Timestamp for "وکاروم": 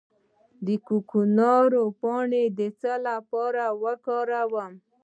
3.83-4.71